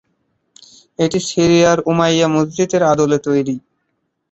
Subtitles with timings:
[0.99, 3.55] এটি সিরিয়ার উমাইয়া মসজিদের আদলে তৈরি।